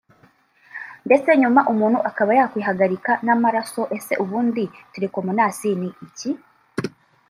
[1.07, 6.29] ndetse nyuma umuntu akaba yakwihagarika n’amarasoEse ubundi tirikomonasi ni iki